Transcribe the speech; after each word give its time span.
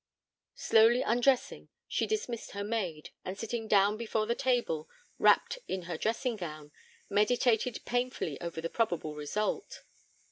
Slowly 0.55 1.03
undressing, 1.03 1.69
she 1.87 2.07
dismissed 2.07 2.53
her 2.53 2.63
maid, 2.63 3.11
and 3.23 3.37
sitting 3.37 3.67
down 3.67 3.97
before 3.97 4.25
the 4.25 4.33
table, 4.33 4.89
wrapped 5.19 5.59
in 5.67 5.83
her 5.83 5.95
dressing 5.95 6.37
gown, 6.37 6.71
meditated 7.07 7.85
painfully 7.85 8.41
over 8.41 8.61
the 8.61 8.67
probable 8.71 9.13
result. 9.13 9.83